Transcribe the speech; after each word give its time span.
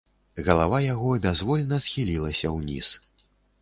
Галава 0.47 0.79
яго 0.85 1.13
бязвольна 1.27 1.81
схілілася 1.87 2.57
ўніз. 2.59 2.87